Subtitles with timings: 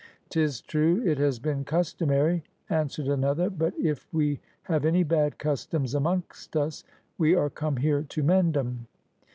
[0.31, 5.93] *''Tis true it has been customary/' answered another, *'but if we have any bad customs
[5.93, 6.83] amongst us,
[7.19, 8.87] we are come here to mend *em!